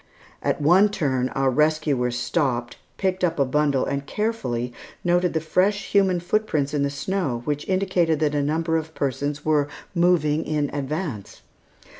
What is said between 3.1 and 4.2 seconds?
up a bundle, and